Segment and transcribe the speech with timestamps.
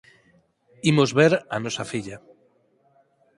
[0.91, 2.17] Imos ver á nosa filla.